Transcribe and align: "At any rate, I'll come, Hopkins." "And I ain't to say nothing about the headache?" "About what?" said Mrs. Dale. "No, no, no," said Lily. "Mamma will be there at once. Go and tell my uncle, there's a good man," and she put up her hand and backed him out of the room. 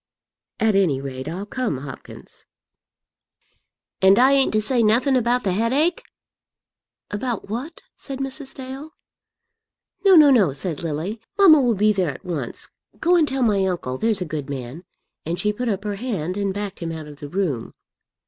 "At 0.59 0.73
any 0.73 0.99
rate, 0.99 1.27
I'll 1.27 1.45
come, 1.45 1.77
Hopkins." 1.77 2.47
"And 4.01 4.17
I 4.17 4.31
ain't 4.31 4.51
to 4.53 4.59
say 4.59 4.81
nothing 4.81 5.15
about 5.15 5.43
the 5.43 5.51
headache?" 5.51 6.01
"About 7.11 7.49
what?" 7.49 7.81
said 7.97 8.17
Mrs. 8.17 8.55
Dale. 8.55 8.95
"No, 10.03 10.15
no, 10.15 10.31
no," 10.31 10.53
said 10.53 10.81
Lily. 10.81 11.21
"Mamma 11.37 11.61
will 11.61 11.75
be 11.75 11.93
there 11.93 12.09
at 12.09 12.25
once. 12.25 12.69
Go 12.99 13.15
and 13.15 13.27
tell 13.27 13.43
my 13.43 13.63
uncle, 13.63 13.99
there's 13.99 14.21
a 14.21 14.25
good 14.25 14.49
man," 14.49 14.85
and 15.23 15.37
she 15.39 15.53
put 15.53 15.69
up 15.69 15.83
her 15.83 15.97
hand 15.97 16.35
and 16.35 16.51
backed 16.51 16.79
him 16.79 16.91
out 16.91 17.05
of 17.05 17.19
the 17.19 17.29
room. 17.29 17.75